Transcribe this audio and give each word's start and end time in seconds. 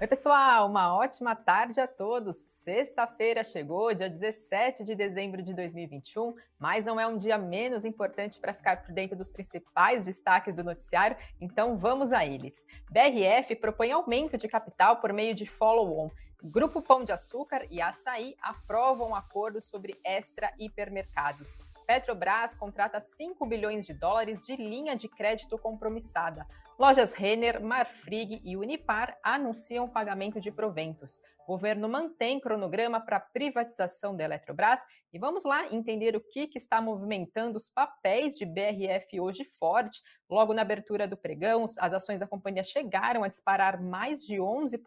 Oi, 0.00 0.06
pessoal, 0.06 0.66
uma 0.66 0.96
ótima 0.96 1.36
tarde 1.36 1.78
a 1.78 1.86
todos. 1.86 2.34
Sexta-feira 2.64 3.44
chegou, 3.44 3.92
dia 3.92 4.08
17 4.08 4.82
de 4.82 4.94
dezembro 4.94 5.42
de 5.42 5.52
2021, 5.52 6.34
mas 6.58 6.86
não 6.86 6.98
é 6.98 7.06
um 7.06 7.18
dia 7.18 7.36
menos 7.36 7.84
importante 7.84 8.40
para 8.40 8.54
ficar 8.54 8.82
por 8.82 8.94
dentro 8.94 9.14
dos 9.14 9.28
principais 9.28 10.06
destaques 10.06 10.54
do 10.54 10.64
noticiário, 10.64 11.18
então 11.38 11.76
vamos 11.76 12.14
a 12.14 12.24
eles. 12.24 12.64
BRF 12.90 13.54
propõe 13.56 13.92
aumento 13.92 14.38
de 14.38 14.48
capital 14.48 15.02
por 15.02 15.12
meio 15.12 15.34
de 15.34 15.44
follow-on. 15.44 16.10
Grupo 16.42 16.80
Pão 16.80 17.04
de 17.04 17.12
Açúcar 17.12 17.66
e 17.70 17.82
Açaí 17.82 18.34
aprovam 18.40 19.10
um 19.10 19.14
acordo 19.14 19.60
sobre 19.60 19.94
extra 20.02 20.50
hipermercados. 20.58 21.58
Petrobras 21.86 22.54
contrata 22.54 23.00
5 23.02 23.44
bilhões 23.44 23.84
de 23.84 23.92
dólares 23.92 24.40
de 24.40 24.56
linha 24.56 24.96
de 24.96 25.08
crédito 25.08 25.58
compromissada. 25.58 26.46
Lojas 26.80 27.12
Renner, 27.12 27.62
Marfrig 27.62 28.40
e 28.42 28.56
Unipar 28.56 29.18
anunciam 29.22 29.86
pagamento 29.86 30.40
de 30.40 30.50
proventos. 30.50 31.20
O 31.46 31.52
governo 31.52 31.88
mantém 31.88 32.38
cronograma 32.38 33.00
para 33.00 33.18
privatização 33.18 34.16
da 34.16 34.24
Eletrobras 34.24 34.80
e 35.12 35.18
vamos 35.18 35.42
lá 35.44 35.66
entender 35.72 36.14
o 36.14 36.20
que, 36.20 36.46
que 36.46 36.58
está 36.58 36.80
movimentando 36.80 37.56
os 37.58 37.68
papéis 37.68 38.36
de 38.36 38.46
BRF 38.46 39.20
hoje 39.20 39.44
forte. 39.58 40.00
Logo 40.28 40.54
na 40.54 40.62
abertura 40.62 41.08
do 41.08 41.16
pregão, 41.16 41.64
as 41.78 41.92
ações 41.92 42.20
da 42.20 42.26
companhia 42.26 42.62
chegaram 42.62 43.24
a 43.24 43.28
disparar 43.28 43.82
mais 43.82 44.24
de 44.24 44.36
11%. 44.36 44.78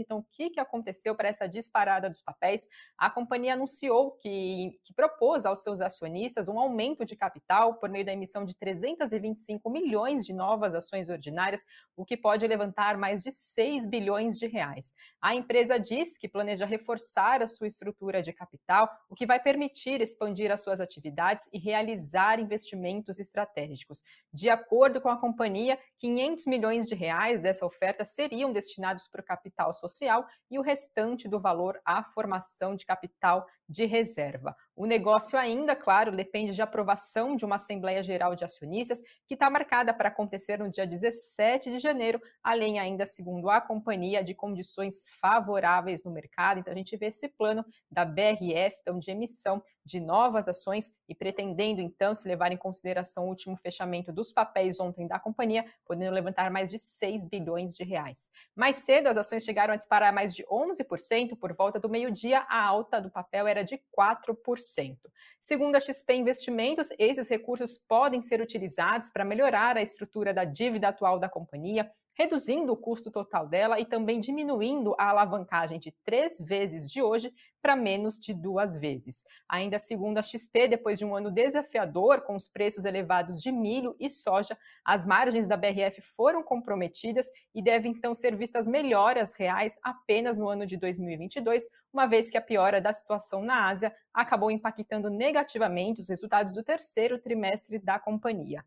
Então, 0.00 0.18
o 0.18 0.26
que, 0.32 0.50
que 0.50 0.60
aconteceu 0.60 1.14
para 1.14 1.30
essa 1.30 1.48
disparada 1.48 2.10
dos 2.10 2.20
papéis? 2.20 2.66
A 2.98 3.08
companhia 3.08 3.54
anunciou 3.54 4.12
que, 4.12 4.78
que 4.84 4.92
propôs 4.92 5.46
aos 5.46 5.62
seus 5.62 5.80
acionistas 5.80 6.48
um 6.48 6.58
aumento 6.60 7.06
de 7.06 7.16
capital 7.16 7.76
por 7.76 7.88
meio 7.88 8.04
da 8.04 8.12
emissão 8.12 8.44
de 8.44 8.54
325 8.56 9.70
milhões 9.70 10.26
de 10.26 10.34
novas 10.34 10.74
ações 10.74 11.08
ordinárias, 11.08 11.64
o 11.96 12.04
que 12.04 12.16
pode 12.16 12.46
levantar 12.46 12.98
mais 12.98 13.22
de 13.22 13.32
6 13.32 13.86
bilhões 13.86 14.38
de 14.38 14.46
reais. 14.46 14.92
A 15.22 15.34
empresa 15.34 15.78
diz 15.78 15.99
diz 16.00 16.16
que 16.16 16.28
planeja 16.28 16.64
reforçar 16.64 17.42
a 17.42 17.46
sua 17.46 17.66
estrutura 17.66 18.22
de 18.22 18.32
capital, 18.32 18.90
o 19.08 19.14
que 19.14 19.26
vai 19.26 19.40
permitir 19.40 20.00
expandir 20.00 20.50
as 20.50 20.62
suas 20.62 20.80
atividades 20.80 21.46
e 21.52 21.58
realizar 21.58 22.40
investimentos 22.40 23.18
estratégicos. 23.18 24.02
De 24.32 24.48
acordo 24.48 25.00
com 25.00 25.08
a 25.08 25.18
companhia, 25.18 25.78
500 25.98 26.46
milhões 26.46 26.86
de 26.86 26.94
reais 26.94 27.40
dessa 27.40 27.66
oferta 27.66 28.04
seriam 28.04 28.52
destinados 28.52 29.06
para 29.06 29.20
o 29.20 29.24
capital 29.24 29.74
social 29.74 30.26
e 30.50 30.58
o 30.58 30.62
restante 30.62 31.28
do 31.28 31.38
valor 31.38 31.80
à 31.84 32.02
formação 32.02 32.74
de 32.74 32.86
capital 32.86 33.46
de 33.68 33.84
reserva. 33.84 34.56
O 34.80 34.86
negócio 34.86 35.38
ainda, 35.38 35.76
claro, 35.76 36.10
depende 36.10 36.54
de 36.54 36.62
aprovação 36.62 37.36
de 37.36 37.44
uma 37.44 37.56
Assembleia 37.56 38.02
Geral 38.02 38.34
de 38.34 38.46
Acionistas, 38.46 38.98
que 39.26 39.34
está 39.34 39.50
marcada 39.50 39.92
para 39.92 40.08
acontecer 40.08 40.58
no 40.58 40.70
dia 40.70 40.86
17 40.86 41.72
de 41.72 41.78
janeiro, 41.78 42.18
além 42.42 42.78
ainda, 42.78 43.04
segundo 43.04 43.50
a 43.50 43.60
companhia, 43.60 44.24
de 44.24 44.32
condições 44.32 45.04
favoráveis 45.20 46.02
no 46.02 46.10
mercado. 46.10 46.60
Então, 46.60 46.72
a 46.72 46.76
gente 46.76 46.96
vê 46.96 47.08
esse 47.08 47.28
plano 47.28 47.62
da 47.90 48.06
BRF, 48.06 48.78
então, 48.80 48.98
de 48.98 49.10
emissão 49.10 49.62
de 49.90 50.00
novas 50.00 50.46
ações 50.48 50.90
e 51.08 51.14
pretendendo, 51.14 51.80
então, 51.80 52.14
se 52.14 52.28
levar 52.28 52.52
em 52.52 52.56
consideração 52.56 53.24
o 53.24 53.28
último 53.28 53.56
fechamento 53.56 54.12
dos 54.12 54.32
papéis 54.32 54.78
ontem 54.78 55.06
da 55.06 55.18
companhia, 55.18 55.66
podendo 55.84 56.12
levantar 56.12 56.50
mais 56.50 56.70
de 56.70 56.78
6 56.78 57.26
bilhões 57.26 57.74
de 57.76 57.84
reais. 57.84 58.30
Mais 58.54 58.76
cedo, 58.76 59.08
as 59.08 59.16
ações 59.16 59.44
chegaram 59.44 59.74
a 59.74 59.76
disparar 59.76 60.12
mais 60.12 60.34
de 60.34 60.44
11%, 60.44 61.36
por 61.36 61.52
volta 61.52 61.80
do 61.80 61.88
meio-dia, 61.88 62.46
a 62.48 62.64
alta 62.64 63.00
do 63.00 63.10
papel 63.10 63.46
era 63.46 63.64
de 63.64 63.80
4%. 63.96 64.96
Segundo 65.40 65.76
a 65.76 65.80
XP 65.80 66.14
Investimentos, 66.14 66.88
esses 66.98 67.28
recursos 67.28 67.76
podem 67.76 68.20
ser 68.20 68.40
utilizados 68.40 69.08
para 69.08 69.24
melhorar 69.24 69.76
a 69.76 69.82
estrutura 69.82 70.32
da 70.32 70.44
dívida 70.44 70.88
atual 70.88 71.18
da 71.18 71.28
companhia, 71.28 71.90
reduzindo 72.20 72.70
o 72.70 72.76
custo 72.76 73.10
total 73.10 73.48
dela 73.48 73.80
e 73.80 73.86
também 73.86 74.20
diminuindo 74.20 74.94
a 74.98 75.08
alavancagem 75.08 75.80
de 75.80 75.90
três 76.04 76.38
vezes 76.38 76.86
de 76.86 77.00
hoje 77.00 77.32
para 77.62 77.74
menos 77.74 78.18
de 78.18 78.34
duas 78.34 78.76
vezes. 78.76 79.24
Ainda 79.48 79.78
segundo 79.78 80.18
a 80.18 80.22
XP, 80.22 80.68
depois 80.68 80.98
de 80.98 81.04
um 81.06 81.16
ano 81.16 81.30
desafiador 81.30 82.20
com 82.20 82.36
os 82.36 82.46
preços 82.46 82.84
elevados 82.84 83.40
de 83.40 83.50
milho 83.50 83.96
e 83.98 84.10
soja, 84.10 84.54
as 84.84 85.06
margens 85.06 85.48
da 85.48 85.56
BRF 85.56 86.02
foram 86.14 86.42
comprometidas 86.42 87.26
e 87.54 87.62
devem 87.62 87.92
então 87.92 88.14
ser 88.14 88.36
vistas 88.36 88.68
melhoras 88.68 89.32
reais 89.32 89.78
apenas 89.82 90.36
no 90.36 90.46
ano 90.46 90.66
de 90.66 90.76
2022, 90.76 91.66
uma 91.90 92.06
vez 92.06 92.28
que 92.28 92.36
a 92.36 92.42
piora 92.42 92.82
da 92.82 92.92
situação 92.92 93.42
na 93.42 93.66
Ásia 93.70 93.96
acabou 94.12 94.50
impactando 94.50 95.08
negativamente 95.08 96.02
os 96.02 96.08
resultados 96.10 96.52
do 96.52 96.62
terceiro 96.62 97.18
trimestre 97.18 97.78
da 97.78 97.98
companhia. 97.98 98.62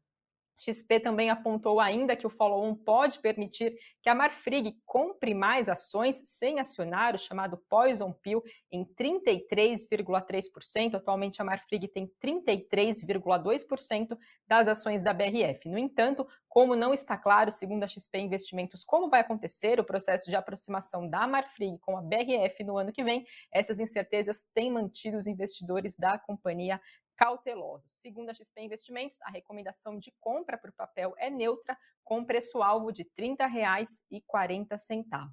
XP 0.58 1.00
também 1.00 1.30
apontou 1.30 1.80
ainda 1.80 2.16
que 2.16 2.28
o 2.28 2.30
follow-on 2.30 2.76
pode 2.76 3.20
permitir 3.20 3.76
que 4.02 4.10
a 4.10 4.16
Marfrig 4.16 4.78
compre 4.86 5.34
mais 5.34 5.68
ações 5.68 6.22
sem 6.24 6.60
acionar 6.60 7.16
o 7.16 7.20
chamado 7.20 7.58
Poison 7.70 8.14
Pill 8.14 8.44
em 8.72 8.86
33,3%. 8.86 10.96
Atualmente 10.96 11.42
a 11.42 11.46
Marfrig 11.46 11.88
tem 11.88 12.12
33,2% 12.24 14.18
das 14.48 14.68
ações 14.68 15.02
da 15.02 15.14
BRF. 15.14 15.68
No 15.70 15.78
entanto, 15.78 16.28
como 16.48 16.76
não 16.76 16.94
está 16.94 17.18
claro, 17.18 17.52
segundo 17.52 17.84
a 17.84 17.88
XP 17.88 18.20
Investimentos, 18.20 18.84
como 18.84 19.10
vai 19.10 19.22
acontecer 19.22 19.80
o 19.80 19.84
processo 19.84 20.30
de 20.30 20.36
aproximação 20.36 21.10
da 21.10 21.28
Marfrig 21.28 21.80
com 21.80 21.98
a 21.98 22.02
BRF 22.02 22.64
no 22.64 22.78
ano 22.78 22.92
que 22.92 23.04
vem, 23.04 23.26
essas 23.52 23.80
incertezas 23.80 24.46
têm 24.54 24.72
mantido 24.72 25.18
os 25.18 25.26
investidores 25.26 25.96
da 25.96 26.20
companhia 26.20 26.80
cautelosos. 27.16 27.92
Segundo 27.92 28.30
a 28.30 28.34
XP 28.34 28.62
Investimentos, 28.62 29.22
a 29.22 29.30
recomendação 29.30 29.98
de 29.98 30.12
compra 30.20 30.58
para 30.58 30.70
o 30.70 30.74
papel 30.74 31.14
é 31.18 31.30
neutra, 31.30 31.78
com 32.04 32.24
preço-alvo 32.26 32.92
de 32.92 33.04
R$ 33.04 33.36
30,40. 33.38 35.30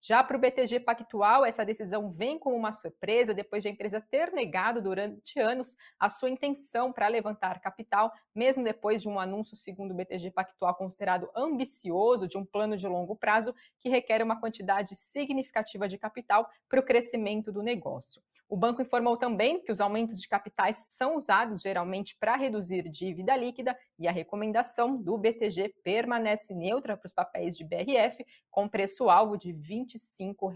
Já 0.00 0.22
para 0.24 0.36
o 0.36 0.40
BTG 0.40 0.80
Pactual, 0.80 1.44
essa 1.44 1.64
decisão 1.64 2.10
vem 2.10 2.38
como 2.38 2.56
uma 2.56 2.72
surpresa 2.72 3.34
depois 3.34 3.62
de 3.62 3.68
a 3.68 3.72
empresa 3.72 4.00
ter 4.00 4.32
negado 4.32 4.80
durante 4.80 5.38
anos 5.38 5.76
a 5.98 6.08
sua 6.08 6.30
intenção 6.30 6.92
para 6.92 7.08
levantar 7.08 7.60
capital, 7.60 8.12
mesmo 8.34 8.64
depois 8.64 9.02
de 9.02 9.08
um 9.08 9.20
anúncio, 9.20 9.56
segundo 9.56 9.90
o 9.90 9.94
BTG 9.94 10.30
Pactual, 10.30 10.74
considerado 10.74 11.30
ambicioso 11.34 12.26
de 12.26 12.38
um 12.38 12.44
plano 12.44 12.76
de 12.76 12.86
longo 12.86 13.14
prazo 13.14 13.54
que 13.78 13.88
requer 13.88 14.22
uma 14.22 14.40
quantidade 14.40 14.96
significativa 14.96 15.86
de 15.88 15.98
capital 15.98 16.48
para 16.68 16.80
o 16.80 16.84
crescimento 16.84 17.52
do 17.52 17.62
negócio. 17.62 18.22
O 18.50 18.56
banco 18.56 18.82
informou 18.82 19.16
também 19.16 19.62
que 19.62 19.70
os 19.70 19.80
aumentos 19.80 20.20
de 20.20 20.28
capitais 20.28 20.76
são 20.88 21.14
usados 21.14 21.62
geralmente 21.62 22.16
para 22.16 22.34
reduzir 22.34 22.88
dívida 22.88 23.36
líquida 23.36 23.78
e 23.96 24.08
a 24.08 24.12
recomendação 24.12 24.96
do 24.96 25.16
BTG 25.16 25.72
permanece 25.84 26.09
neutra 26.54 26.96
para 26.96 27.06
os 27.06 27.12
papéis 27.12 27.56
de 27.56 27.64
BRF, 27.64 28.24
com 28.50 28.68
preço-alvo 28.68 29.36
de 29.36 29.52
R$ 29.52 29.58
25 29.60 30.52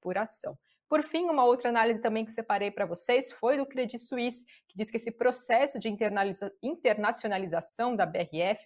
por 0.00 0.16
ação. 0.16 0.58
Por 0.88 1.02
fim, 1.02 1.24
uma 1.24 1.44
outra 1.44 1.70
análise 1.70 2.00
também 2.00 2.24
que 2.24 2.30
separei 2.30 2.70
para 2.70 2.86
vocês 2.86 3.32
foi 3.32 3.56
do 3.56 3.66
Credit 3.66 3.98
Suisse, 3.98 4.44
que 4.68 4.76
diz 4.76 4.90
que 4.90 4.96
esse 4.96 5.10
processo 5.10 5.78
de 5.78 5.88
internacionalização 6.62 7.96
da 7.96 8.06
BRF 8.06 8.60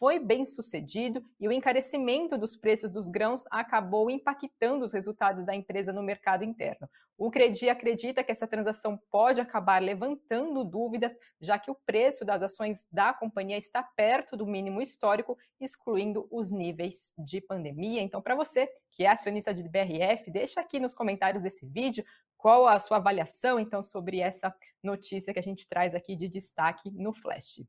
foi 0.00 0.18
bem 0.18 0.46
sucedido 0.46 1.22
e 1.38 1.46
o 1.46 1.52
encarecimento 1.52 2.38
dos 2.38 2.56
preços 2.56 2.90
dos 2.90 3.10
grãos 3.10 3.44
acabou 3.50 4.10
impactando 4.10 4.82
os 4.82 4.94
resultados 4.94 5.44
da 5.44 5.54
empresa 5.54 5.92
no 5.92 6.02
mercado 6.02 6.42
interno. 6.42 6.88
O 7.18 7.30
Credi 7.30 7.68
acredita 7.68 8.24
que 8.24 8.32
essa 8.32 8.46
transação 8.46 8.98
pode 9.10 9.42
acabar 9.42 9.82
levantando 9.82 10.64
dúvidas, 10.64 11.18
já 11.38 11.58
que 11.58 11.70
o 11.70 11.74
preço 11.74 12.24
das 12.24 12.42
ações 12.42 12.86
da 12.90 13.12
companhia 13.12 13.58
está 13.58 13.82
perto 13.82 14.38
do 14.38 14.46
mínimo 14.46 14.80
histórico, 14.80 15.36
excluindo 15.60 16.26
os 16.30 16.50
níveis 16.50 17.12
de 17.18 17.38
pandemia. 17.42 18.00
Então, 18.00 18.22
para 18.22 18.34
você 18.34 18.72
que 18.92 19.04
é 19.04 19.08
acionista 19.08 19.52
de 19.52 19.62
BRF, 19.62 20.30
deixa 20.30 20.62
aqui 20.62 20.80
nos 20.80 20.94
comentários 20.94 21.42
desse 21.42 21.66
vídeo 21.66 22.06
qual 22.38 22.66
a 22.66 22.78
sua 22.78 22.96
avaliação 22.96 23.60
então 23.60 23.82
sobre 23.82 24.20
essa 24.20 24.54
notícia 24.82 25.34
que 25.34 25.38
a 25.38 25.42
gente 25.42 25.68
traz 25.68 25.94
aqui 25.94 26.16
de 26.16 26.26
destaque 26.26 26.90
no 26.90 27.12
Flash. 27.12 27.60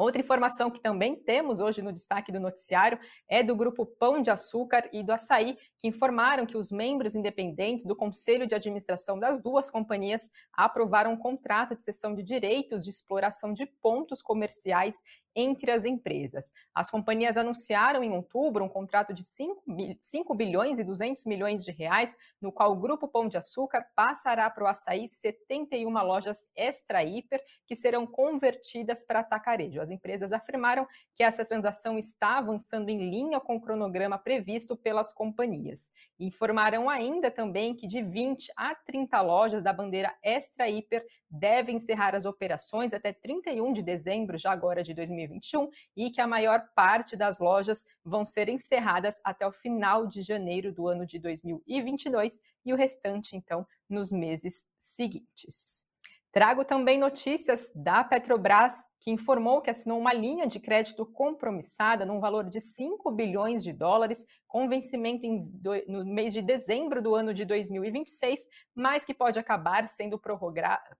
Outra 0.00 0.18
informação 0.18 0.70
que 0.70 0.80
também 0.80 1.14
temos 1.14 1.60
hoje 1.60 1.82
no 1.82 1.92
destaque 1.92 2.32
do 2.32 2.40
noticiário 2.40 2.98
é 3.28 3.42
do 3.42 3.54
grupo 3.54 3.84
Pão 3.84 4.22
de 4.22 4.30
Açúcar 4.30 4.88
e 4.94 5.02
do 5.02 5.12
Açaí, 5.12 5.58
que 5.76 5.86
informaram 5.86 6.46
que 6.46 6.56
os 6.56 6.72
membros 6.72 7.14
independentes 7.14 7.84
do 7.84 7.94
Conselho 7.94 8.46
de 8.46 8.54
Administração 8.54 9.18
das 9.18 9.42
duas 9.42 9.70
companhias 9.70 10.30
aprovaram 10.54 11.12
um 11.12 11.18
contrato 11.18 11.76
de 11.76 11.84
cessão 11.84 12.14
de 12.14 12.22
direitos 12.22 12.82
de 12.82 12.88
exploração 12.88 13.52
de 13.52 13.66
pontos 13.66 14.22
comerciais 14.22 14.96
entre 15.34 15.70
as 15.70 15.84
empresas. 15.84 16.52
As 16.74 16.90
companhias 16.90 17.36
anunciaram 17.36 18.02
em 18.02 18.12
outubro 18.12 18.64
um 18.64 18.68
contrato 18.68 19.14
de 19.14 19.22
5, 19.22 19.62
5 20.00 20.34
bilhões 20.34 20.78
e 20.78 20.84
200 20.84 21.24
milhões 21.24 21.64
de 21.64 21.70
reais, 21.70 22.16
no 22.40 22.50
qual 22.50 22.72
o 22.72 22.76
Grupo 22.76 23.06
Pão 23.06 23.28
de 23.28 23.36
Açúcar 23.36 23.86
passará 23.94 24.50
para 24.50 24.64
o 24.64 24.66
açaí 24.66 25.06
71 25.08 25.90
lojas 26.02 26.48
extra 26.56 27.02
hiper 27.04 27.42
que 27.66 27.76
serão 27.76 28.06
convertidas 28.06 29.04
para 29.04 29.20
atacarejo. 29.20 29.80
As 29.80 29.90
empresas 29.90 30.32
afirmaram 30.32 30.86
que 31.14 31.22
essa 31.22 31.44
transação 31.44 31.96
está 31.96 32.38
avançando 32.38 32.88
em 32.88 33.10
linha 33.10 33.40
com 33.40 33.56
o 33.56 33.60
cronograma 33.60 34.18
previsto 34.18 34.76
pelas 34.76 35.12
companhias. 35.12 35.90
Informaram 36.18 36.88
ainda 36.90 37.30
também 37.30 37.74
que 37.74 37.86
de 37.86 38.02
20 38.02 38.52
a 38.56 38.74
30 38.74 39.20
lojas 39.20 39.62
da 39.62 39.72
bandeira 39.72 40.14
extra 40.22 40.68
hiper 40.68 41.06
devem 41.30 41.76
encerrar 41.76 42.14
as 42.16 42.24
operações 42.24 42.92
até 42.92 43.12
31 43.12 43.72
de 43.72 43.82
dezembro, 43.82 44.36
já 44.36 44.50
agora 44.50 44.82
de 44.82 44.92
2020 44.92 45.19
2021 45.26 45.68
e 45.96 46.10
que 46.10 46.20
a 46.20 46.26
maior 46.26 46.68
parte 46.74 47.16
das 47.16 47.38
lojas 47.38 47.84
vão 48.04 48.24
ser 48.24 48.48
encerradas 48.48 49.20
até 49.24 49.46
o 49.46 49.52
final 49.52 50.06
de 50.06 50.22
janeiro 50.22 50.72
do 50.72 50.88
ano 50.88 51.06
de 51.06 51.18
2022 51.18 52.40
e 52.64 52.72
o 52.72 52.76
restante, 52.76 53.36
então, 53.36 53.66
nos 53.88 54.10
meses 54.10 54.64
seguintes. 54.78 55.84
Trago 56.32 56.64
também 56.64 56.96
notícias 56.96 57.72
da 57.74 58.04
Petrobras, 58.04 58.86
que 59.00 59.10
informou 59.10 59.60
que 59.60 59.70
assinou 59.70 59.98
uma 59.98 60.12
linha 60.12 60.46
de 60.46 60.60
crédito 60.60 61.04
compromissada 61.04 62.04
num 62.04 62.20
valor 62.20 62.48
de 62.48 62.60
5 62.60 63.10
bilhões 63.10 63.64
de 63.64 63.72
dólares, 63.72 64.24
com 64.46 64.68
vencimento 64.68 65.26
do, 65.26 65.70
no 65.88 66.04
mês 66.04 66.32
de 66.32 66.40
dezembro 66.40 67.02
do 67.02 67.16
ano 67.16 67.34
de 67.34 67.44
2026, 67.44 68.46
mas 68.72 69.04
que 69.04 69.12
pode 69.12 69.40
acabar 69.40 69.88
sendo 69.88 70.20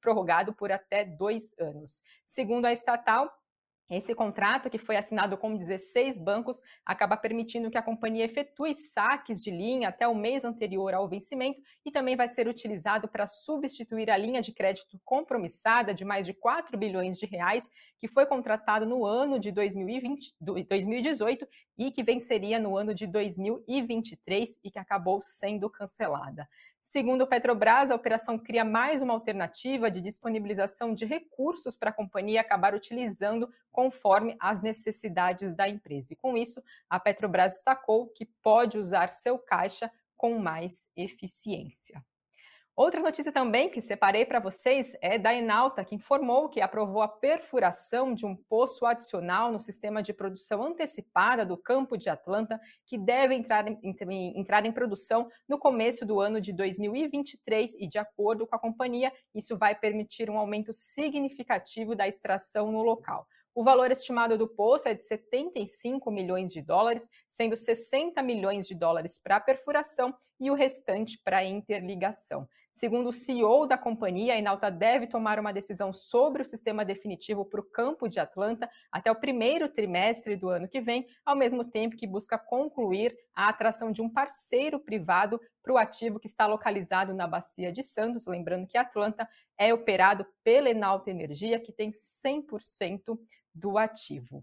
prorrogado 0.01 0.53
por 0.53 0.73
até 0.73 1.05
dois 1.05 1.55
anos. 1.61 2.03
Segundo 2.27 2.65
a 2.65 2.73
estatal, 2.73 3.31
esse 3.91 4.15
contrato, 4.15 4.71
que 4.71 4.79
foi 4.79 4.97
assinado 4.97 5.37
com 5.37 5.57
16 5.57 6.19
bancos, 6.19 6.63
acaba 6.87 7.17
permitindo 7.17 7.71
que 7.71 7.77
a 7.77 7.83
companhia 7.83 8.25
efetue 8.25 8.75
saques 8.75 9.43
de 9.43 9.51
linha 9.51 9.89
até 9.89 10.07
o 10.07 10.15
mês 10.15 10.45
anterior 10.45 10.95
ao 10.95 11.09
vencimento 11.09 11.61
e 11.85 11.91
também 11.91 12.15
vai 12.15 12.29
ser 12.29 12.47
utilizado 12.47 13.09
para 13.09 13.27
substituir 13.27 14.09
a 14.11 14.17
linha 14.17 14.41
de 14.41 14.53
crédito 14.53 15.01
compromissada 15.05 15.93
de 15.93 16.05
mais 16.05 16.25
de 16.25 16.33
4 16.33 16.79
bilhões 16.79 17.19
de 17.19 17.27
reais, 17.27 17.69
que 17.99 18.07
foi 18.07 18.27
contratado 18.27 18.87
no 18.87 19.05
ano 19.05 19.39
de 19.39 19.51
2020, 19.51 20.37
2018 20.41 21.49
e 21.77 21.91
que 21.91 22.03
venceria 22.03 22.61
no 22.61 22.77
ano 22.77 22.95
de 22.95 23.07
2023 23.07 24.59
e 24.63 24.71
que 24.71 24.79
acabou 24.79 25.21
sendo 25.23 25.69
cancelada. 25.69 26.49
Segundo 26.83 27.23
o 27.23 27.27
Petrobras, 27.27 27.91
a 27.91 27.95
operação 27.95 28.39
cria 28.39 28.65
mais 28.65 29.03
uma 29.03 29.13
alternativa 29.13 29.91
de 29.91 30.01
disponibilização 30.01 30.95
de 30.95 31.05
recursos 31.05 31.77
para 31.77 31.91
a 31.91 31.93
companhia 31.93 32.41
acabar 32.41 32.75
utilizando 32.75 33.53
conforme 33.71 34.37
as 34.41 34.63
necessidades 34.63 35.53
da 35.53 35.69
empresa. 35.69 36.15
E 36.15 36.17
com 36.17 36.37
isso, 36.37 36.63
a 36.89 36.99
Petrobras 36.99 37.53
destacou 37.53 38.09
que 38.09 38.25
pode 38.25 38.79
usar 38.79 39.11
seu 39.11 39.39
caixa 39.39 39.91
com 40.17 40.39
mais 40.39 40.89
eficiência. 40.97 42.03
Outra 42.81 43.03
notícia 43.03 43.31
também 43.31 43.69
que 43.69 43.79
separei 43.83 44.25
para 44.25 44.41
vocês 44.41 44.97
é 45.03 45.19
da 45.19 45.35
Enalta, 45.35 45.85
que 45.85 45.95
informou 45.95 46.49
que 46.49 46.63
aprovou 46.63 47.03
a 47.03 47.09
perfuração 47.09 48.15
de 48.15 48.25
um 48.25 48.35
poço 48.35 48.87
adicional 48.87 49.53
no 49.53 49.61
sistema 49.61 50.03
de 50.03 50.15
produção 50.15 50.65
antecipada 50.65 51.45
do 51.45 51.59
campo 51.59 51.99
de 51.99 52.09
Atlanta, 52.09 52.59
que 52.87 52.97
deve 52.97 53.35
entrar 53.35 53.69
em, 53.69 53.79
entrar 54.35 54.65
em 54.65 54.73
produção 54.73 55.31
no 55.47 55.59
começo 55.59 56.07
do 56.07 56.21
ano 56.21 56.41
de 56.41 56.55
2023 56.55 57.75
e, 57.79 57.87
de 57.87 57.99
acordo 57.99 58.47
com 58.47 58.57
a 58.57 58.59
companhia, 58.59 59.13
isso 59.35 59.59
vai 59.59 59.75
permitir 59.75 60.31
um 60.31 60.39
aumento 60.39 60.73
significativo 60.73 61.95
da 61.95 62.09
extração 62.09 62.73
no 62.73 62.81
local. 62.81 63.27
O 63.55 63.63
valor 63.63 63.91
estimado 63.91 64.39
do 64.39 64.49
poço 64.49 64.89
é 64.89 64.95
de 64.95 65.05
75 65.05 66.11
milhões 66.11 66.51
de 66.51 66.63
dólares, 66.63 67.07
sendo 67.29 67.59
60 67.59 68.23
milhões 68.23 68.67
de 68.67 68.75
dólares 68.75 69.21
para 69.23 69.39
perfuração 69.39 70.15
e 70.41 70.51
o 70.51 70.55
restante 70.55 71.21
para 71.23 71.45
interligação. 71.45 72.49
Segundo 72.73 73.09
o 73.09 73.13
CEO 73.13 73.67
da 73.67 73.77
companhia, 73.77 74.35
a 74.35 74.39
Inalta 74.39 74.71
deve 74.71 75.07
tomar 75.07 75.41
uma 75.41 75.53
decisão 75.53 75.93
sobre 75.93 76.43
o 76.43 76.45
sistema 76.45 76.85
definitivo 76.85 77.45
para 77.45 77.61
o 77.61 77.65
campo 77.65 78.09
de 78.09 78.21
Atlanta 78.21 78.71
até 78.93 79.11
o 79.11 79.17
primeiro 79.17 79.69
trimestre 79.69 80.37
do 80.37 80.49
ano 80.49 80.69
que 80.69 80.81
vem, 80.81 81.07
ao 81.27 81.35
mesmo 81.35 81.65
tempo 81.65 81.97
que 81.97 82.07
busca 82.07 82.39
concluir 82.39 83.17
a 83.35 83.49
atração 83.49 83.91
de 83.91 84.01
um 84.01 84.09
parceiro 84.09 84.79
privado 84.79 85.41
para 85.63 85.73
o 85.73 85.79
ativo 85.79 86.21
que 86.21 86.29
está 86.29 86.47
localizado 86.47 87.13
na 87.13 87.27
Bacia 87.27 87.73
de 87.73 87.83
Santos. 87.83 88.27
Lembrando 88.27 88.69
que 88.69 88.79
Atlanta 88.79 89.29
é 89.59 89.75
operado 89.75 90.25
pela 90.45 90.71
Enalta 90.71 91.11
Energia, 91.11 91.61
que 91.61 91.73
tem 91.73 91.91
100% 91.91 93.19
do 93.53 93.77
ativo. 93.77 94.43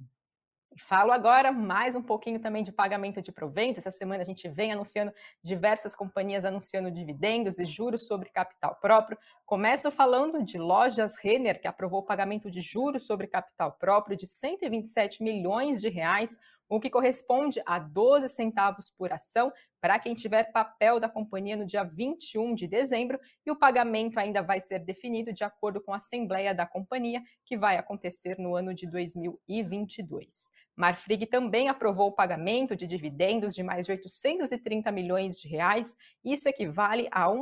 Falo 0.80 1.12
agora 1.12 1.52
mais 1.52 1.96
um 1.96 2.02
pouquinho 2.02 2.40
também 2.40 2.64
de 2.64 2.72
pagamento 2.72 3.22
de 3.22 3.32
proventos. 3.32 3.80
Essa 3.80 3.98
semana 3.98 4.22
a 4.22 4.26
gente 4.26 4.48
vem 4.48 4.72
anunciando 4.72 5.12
diversas 5.42 5.96
companhias 5.96 6.46
anunciando 6.46 6.92
dividendos 6.92 7.58
e 7.58 7.66
juros 7.66 8.06
sobre 8.06 8.30
capital 8.30 8.76
próprio. 8.80 9.18
Começo 9.46 9.90
falando 9.90 10.44
de 10.44 10.58
Lojas 10.58 11.16
Renner, 11.18 11.60
que 11.60 11.68
aprovou 11.68 12.02
o 12.02 12.06
pagamento 12.06 12.52
de 12.52 12.62
juros 12.62 13.08
sobre 13.08 13.28
capital 13.28 13.72
próprio 13.74 14.16
de 14.16 14.28
127 14.28 15.24
milhões 15.24 15.82
de 15.82 15.90
reais, 15.90 16.38
o 16.70 16.80
que 16.80 16.90
corresponde 16.90 17.62
a 17.66 17.80
12 17.80 18.30
centavos 18.30 18.90
por 18.90 19.12
ação 19.12 19.52
para 19.80 20.00
quem 20.00 20.16
tiver 20.16 20.52
papel 20.52 21.00
da 21.00 21.08
companhia 21.08 21.56
no 21.56 21.66
dia 21.66 21.84
21 21.84 22.56
de 22.56 22.68
dezembro, 22.68 23.20
e 23.46 23.52
o 23.52 23.56
pagamento 23.56 24.20
ainda 24.20 24.42
vai 24.42 24.60
ser 24.60 24.80
definido 24.80 25.32
de 25.32 25.44
acordo 25.44 25.80
com 25.80 25.94
a 25.94 25.98
assembleia 25.98 26.54
da 26.54 26.66
companhia, 26.66 27.22
que 27.46 27.56
vai 27.58 27.78
acontecer 27.78 28.40
no 28.40 28.56
ano 28.56 28.74
de 28.74 28.88
2022. 28.88 30.50
Marfrig 30.76 31.26
também 31.28 31.70
aprovou 31.70 32.10
o 32.10 32.12
pagamento 32.12 32.76
de 32.76 32.86
dividendos 32.86 33.56
de 33.56 33.64
mais 33.64 33.86
de 33.86 33.92
830 33.94 34.92
milhões 34.92 35.40
de 35.40 35.48
reais, 35.48 35.96
isso 36.24 36.50
equivale 36.50 37.08
a 37.12 37.28
R$ 37.28 37.34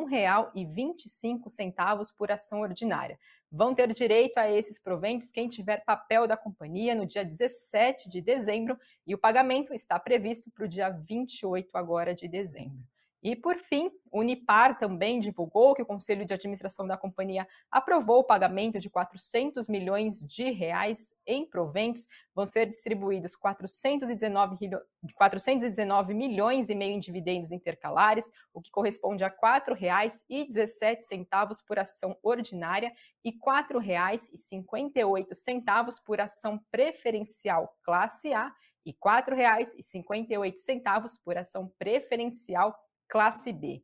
1,25 0.53 2.13
por 2.17 2.31
ação 2.31 2.61
ordinária. 2.61 3.19
Vão 3.51 3.73
ter 3.73 3.91
direito 3.93 4.37
a 4.37 4.51
esses 4.51 4.79
proventos 4.79 5.31
quem 5.31 5.47
tiver 5.47 5.83
papel 5.85 6.27
da 6.27 6.35
companhia 6.35 6.95
no 6.95 7.05
dia 7.05 7.23
17 7.23 8.09
de 8.09 8.21
dezembro 8.21 8.77
e 9.05 9.13
o 9.13 9.17
pagamento 9.17 9.73
está 9.73 9.99
previsto 9.99 10.51
para 10.51 10.65
o 10.65 10.67
dia 10.67 10.89
28 10.89 11.69
agora 11.75 12.13
de 12.13 12.27
dezembro. 12.27 12.83
E, 13.25 13.35
por 13.35 13.57
fim, 13.57 13.91
o 14.11 14.19
Unipar 14.19 14.77
também 14.77 15.19
divulgou 15.19 15.73
que 15.73 15.81
o 15.81 15.85
Conselho 15.85 16.27
de 16.27 16.33
Administração 16.35 16.85
da 16.85 16.95
companhia 16.95 17.47
aprovou 17.71 18.19
o 18.19 18.23
pagamento 18.23 18.77
de 18.77 18.87
400 18.87 19.67
milhões 19.67 20.19
de 20.19 20.51
reais 20.51 21.11
em 21.25 21.43
proventos. 21.43 22.07
Vão 22.35 22.45
ser 22.45 22.67
distribuídos 22.67 23.35
419, 23.35 24.69
419 25.15 26.13
milhões 26.13 26.69
e 26.69 26.75
meio 26.75 26.93
em 26.93 26.99
dividendos 26.99 27.51
intercalares, 27.51 28.29
o 28.53 28.61
que 28.61 28.69
corresponde 28.69 29.23
a 29.23 29.27
R$ 29.27 29.33
4,17 29.43 31.63
por 31.67 31.79
ação 31.79 32.15
ordinária 32.21 32.93
e 33.23 33.31
R$ 33.31 33.37
4,58 33.73 35.95
por 36.05 36.21
ação 36.21 36.63
preferencial 36.69 37.75
classe 37.81 38.31
A 38.33 38.53
e 38.85 38.91
R$ 38.91 38.97
4,58 39.03 41.19
por 41.23 41.39
ação 41.39 41.73
preferencial 41.79 42.84
classe 43.07 43.51
B. 43.51 43.83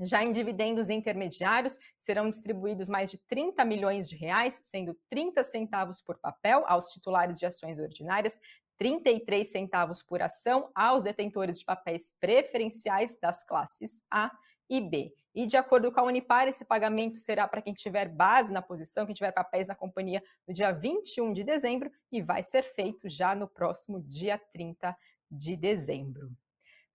Já 0.00 0.24
em 0.24 0.32
dividendos 0.32 0.90
intermediários, 0.90 1.78
serão 1.98 2.28
distribuídos 2.28 2.88
mais 2.88 3.10
de 3.10 3.18
30 3.18 3.64
milhões 3.64 4.08
de 4.08 4.16
reais, 4.16 4.58
sendo 4.62 4.98
30 5.08 5.44
centavos 5.44 6.00
por 6.00 6.18
papel 6.18 6.64
aos 6.66 6.90
titulares 6.90 7.38
de 7.38 7.46
ações 7.46 7.78
ordinárias, 7.78 8.40
33 8.78 9.48
centavos 9.48 10.02
por 10.02 10.20
ação 10.22 10.70
aos 10.74 11.02
detentores 11.02 11.58
de 11.58 11.64
papéis 11.64 12.16
preferenciais 12.18 13.16
das 13.20 13.44
classes 13.44 14.02
A 14.10 14.30
e 14.68 14.80
B. 14.80 15.14
E 15.34 15.46
de 15.46 15.56
acordo 15.56 15.92
com 15.92 16.00
a 16.00 16.04
Unipar, 16.04 16.48
esse 16.48 16.64
pagamento 16.64 17.18
será 17.18 17.46
para 17.46 17.62
quem 17.62 17.72
tiver 17.72 18.08
base 18.08 18.52
na 18.52 18.60
posição, 18.60 19.06
quem 19.06 19.14
tiver 19.14 19.32
papéis 19.32 19.68
na 19.68 19.74
companhia 19.74 20.22
no 20.48 20.52
dia 20.52 20.72
21 20.72 21.32
de 21.32 21.44
dezembro 21.44 21.90
e 22.10 22.20
vai 22.20 22.42
ser 22.42 22.62
feito 22.62 23.08
já 23.08 23.34
no 23.34 23.46
próximo 23.46 24.00
dia 24.00 24.38
30 24.50 24.96
de 25.30 25.56
dezembro. 25.56 26.30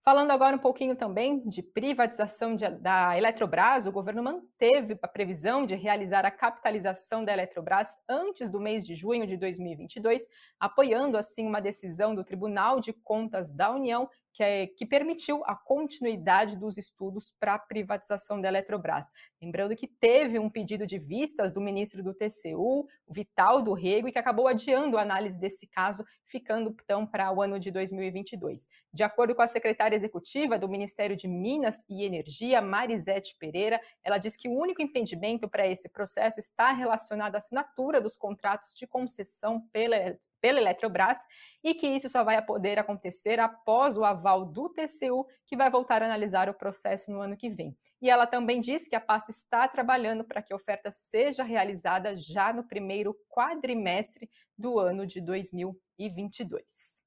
Falando 0.00 0.30
agora 0.30 0.56
um 0.56 0.60
pouquinho 0.60 0.94
também 0.94 1.40
de 1.48 1.62
privatização 1.62 2.54
de, 2.54 2.68
da 2.68 3.18
Eletrobras, 3.18 3.86
o 3.86 3.92
governo 3.92 4.22
manteve 4.22 4.96
a 5.02 5.08
previsão 5.08 5.66
de 5.66 5.74
realizar 5.74 6.24
a 6.24 6.30
capitalização 6.30 7.24
da 7.24 7.32
Eletrobras 7.32 7.98
antes 8.08 8.48
do 8.48 8.60
mês 8.60 8.84
de 8.84 8.94
junho 8.94 9.26
de 9.26 9.36
2022, 9.36 10.26
apoiando 10.58 11.18
assim 11.18 11.46
uma 11.46 11.60
decisão 11.60 12.14
do 12.14 12.24
Tribunal 12.24 12.80
de 12.80 12.92
Contas 12.92 13.52
da 13.52 13.70
União 13.70 14.08
que, 14.38 14.44
é, 14.44 14.68
que 14.68 14.86
permitiu 14.86 15.42
a 15.46 15.56
continuidade 15.56 16.56
dos 16.56 16.78
estudos 16.78 17.34
para 17.40 17.54
a 17.54 17.58
privatização 17.58 18.40
da 18.40 18.46
Eletrobras. 18.46 19.10
Lembrando 19.42 19.74
que 19.74 19.88
teve 19.88 20.38
um 20.38 20.48
pedido 20.48 20.86
de 20.86 20.96
vistas 20.96 21.50
do 21.50 21.60
ministro 21.60 22.04
do 22.04 22.14
TCU, 22.14 22.86
Vital 23.08 23.60
do 23.60 23.72
Rego, 23.72 24.06
e 24.06 24.12
que 24.12 24.18
acabou 24.18 24.46
adiando 24.46 24.96
a 24.96 25.02
análise 25.02 25.36
desse 25.36 25.66
caso, 25.66 26.04
ficando 26.24 26.72
então 26.84 27.04
para 27.04 27.32
o 27.32 27.42
ano 27.42 27.58
de 27.58 27.72
2022. 27.72 28.68
De 28.92 29.02
acordo 29.02 29.34
com 29.34 29.42
a 29.42 29.48
secretária 29.48 29.96
executiva 29.96 30.56
do 30.56 30.68
Ministério 30.68 31.16
de 31.16 31.26
Minas 31.26 31.84
e 31.88 32.04
Energia, 32.04 32.62
Marisete 32.62 33.34
Pereira, 33.40 33.80
ela 34.04 34.18
diz 34.18 34.36
que 34.36 34.48
o 34.48 34.56
único 34.56 34.80
impedimento 34.80 35.48
para 35.48 35.66
esse 35.66 35.88
processo 35.88 36.38
está 36.38 36.70
relacionado 36.70 37.34
à 37.34 37.38
assinatura 37.38 38.00
dos 38.00 38.16
contratos 38.16 38.72
de 38.72 38.86
concessão 38.86 39.60
pela 39.72 40.16
pela 40.40 40.60
Eletrobras 40.60 41.18
e 41.62 41.74
que 41.74 41.86
isso 41.86 42.08
só 42.08 42.24
vai 42.24 42.40
poder 42.44 42.78
acontecer 42.78 43.40
após 43.40 43.96
o 43.96 44.04
aval 44.04 44.44
do 44.44 44.68
TCU, 44.68 45.26
que 45.46 45.56
vai 45.56 45.70
voltar 45.70 46.02
a 46.02 46.06
analisar 46.06 46.48
o 46.48 46.54
processo 46.54 47.10
no 47.10 47.20
ano 47.20 47.36
que 47.36 47.48
vem. 47.48 47.76
E 48.00 48.08
ela 48.08 48.26
também 48.26 48.60
disse 48.60 48.88
que 48.88 48.94
a 48.94 49.00
pasta 49.00 49.30
está 49.30 49.66
trabalhando 49.66 50.24
para 50.24 50.40
que 50.40 50.52
a 50.52 50.56
oferta 50.56 50.90
seja 50.90 51.42
realizada 51.42 52.16
já 52.16 52.52
no 52.52 52.62
primeiro 52.62 53.16
quadrimestre 53.28 54.30
do 54.56 54.78
ano 54.78 55.06
de 55.06 55.20
2022. 55.20 56.98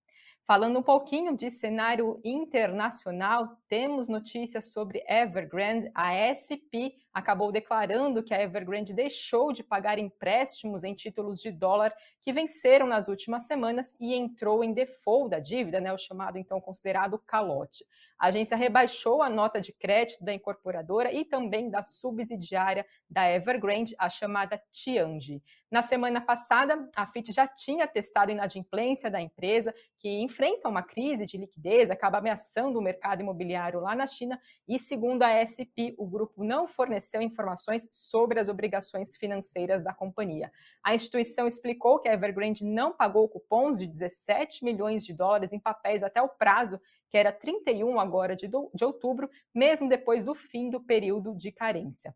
Falando 0.44 0.80
um 0.80 0.84
pouquinho 0.84 1.38
de 1.38 1.50
cenário 1.50 2.20
internacional, 2.26 3.58
temos 3.70 4.10
notícias 4.10 4.74
sobre 4.74 5.04
Evergrande, 5.08 5.90
a 5.96 6.14
SP 6.28 7.00
acabou 7.14 7.52
declarando 7.52 8.24
que 8.24 8.34
a 8.34 8.42
Evergrande 8.42 8.94
deixou 8.94 9.52
de 9.52 9.64
pagar 9.64 10.00
empréstimos 10.00 10.84
em 10.84 10.94
títulos 10.94 11.42
de 11.42 11.52
dólar 11.52 11.94
que 12.22 12.32
venceram 12.32 12.88
nas 12.88 13.08
últimas 13.08 13.44
semanas 13.44 13.96
e 14.00 14.16
entrou 14.16 14.64
em 14.64 14.74
default 14.74 15.30
da 15.30 15.40
dívida, 15.40 15.80
né, 15.80 15.92
o 15.92 15.98
chamado 15.98 16.38
então 16.38 16.62
considerado 16.62 17.20
calote. 17.20 17.86
A 18.18 18.28
agência 18.28 18.56
rebaixou 18.56 19.24
a 19.24 19.30
nota 19.30 19.60
de 19.60 19.74
crédito 19.74 20.24
da 20.24 20.34
incorporadora 20.34 21.12
e 21.12 21.26
também 21.26 21.70
da 21.70 21.82
subsidiária 21.82 22.86
da 23.10 23.28
Evergrande, 23.28 23.96
a 23.98 24.10
chamada 24.10 24.62
Tianji. 24.72 25.42
Na 25.72 25.82
semana 25.82 26.22
passada, 26.22 26.88
a 26.96 27.08
FIT 27.08 27.32
já 27.32 27.48
tinha 27.48 27.88
testado 27.88 28.32
inadimplência 28.32 29.10
da 29.10 29.20
empresa, 29.20 29.74
que 29.98 30.22
enfrenta 30.22 30.70
uma 30.70 30.84
crise 30.84 31.26
de 31.26 31.38
liquidez, 31.38 31.90
acaba 31.90 32.20
ameaçando 32.20 32.78
o 32.78 32.82
mercado 32.82 33.22
imobiliário 33.22 33.80
lá 33.80 33.96
na 33.96 34.06
China, 34.06 34.40
e 34.68 34.78
segundo 34.78 35.24
a 35.24 35.32
SP, 35.42 35.96
o 35.98 36.06
grupo 36.06 36.44
não 36.44 36.68
forneceu 36.68 37.01
informações 37.22 37.88
sobre 37.92 38.40
as 38.40 38.50
obrigações 38.50 39.16
financeiras 39.16 39.84
da 39.84 39.94
companhia. 39.94 40.52
A 40.84 40.94
instituição 40.94 41.48
explicou 41.48 42.00
que 42.00 42.08
a 42.08 42.14
Evergrande 42.14 42.64
não 42.64 42.92
pagou 42.94 43.28
cupons 43.28 43.80
de 43.80 43.88
17 43.88 44.64
milhões 44.64 45.06
de 45.06 45.14
dólares 45.14 45.52
em 45.52 45.60
papéis 45.60 46.04
até 46.04 46.22
o 46.22 46.30
prazo, 46.30 46.80
que 47.10 47.18
era 47.18 47.32
31 47.32 48.00
agora 48.00 48.36
de, 48.36 48.48
de 48.48 48.86
outubro, 48.86 49.30
mesmo 49.54 49.90
depois 49.90 50.24
do 50.24 50.36
fim 50.36 50.70
do 50.70 50.80
período 50.80 51.36
de 51.36 51.52
carência 51.52 52.16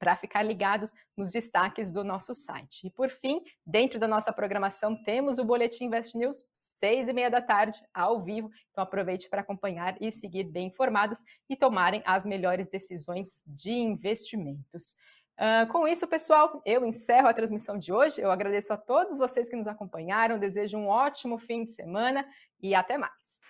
para 0.03 0.17
ficar 0.17 0.43
ligados 0.43 0.91
nos 1.15 1.31
destaques 1.31 1.89
do 1.89 2.03
nosso 2.03 2.35
site. 2.35 2.87
E 2.87 2.89
por 2.89 3.09
fim, 3.09 3.41
dentro 3.65 3.97
da 3.97 4.05
nossa 4.05 4.33
programação, 4.33 5.01
temos 5.01 5.39
o 5.39 5.45
Boletim 5.45 5.85
Invest 5.85 6.17
News, 6.17 6.45
seis 6.51 7.07
e 7.07 7.13
meia 7.13 7.31
da 7.31 7.39
tarde, 7.39 7.81
ao 7.93 8.19
vivo. 8.19 8.51
Então 8.69 8.83
aproveite 8.83 9.29
para 9.29 9.39
acompanhar 9.39 9.95
e 10.01 10.11
seguir 10.11 10.43
bem 10.43 10.67
informados 10.67 11.23
e 11.49 11.55
tomarem 11.55 12.03
as 12.05 12.25
melhores 12.25 12.67
decisões 12.67 13.45
de 13.47 13.71
investimentos. 13.71 14.93
Uh, 15.39 15.71
com 15.71 15.87
isso, 15.87 16.05
pessoal, 16.05 16.61
eu 16.65 16.85
encerro 16.85 17.29
a 17.29 17.33
transmissão 17.33 17.77
de 17.77 17.93
hoje. 17.93 18.19
Eu 18.19 18.29
agradeço 18.29 18.73
a 18.73 18.77
todos 18.77 19.17
vocês 19.17 19.47
que 19.47 19.55
nos 19.55 19.67
acompanharam, 19.67 20.37
desejo 20.37 20.77
um 20.77 20.87
ótimo 20.87 21.37
fim 21.37 21.63
de 21.63 21.71
semana 21.71 22.27
e 22.61 22.75
até 22.75 22.97
mais. 22.97 23.42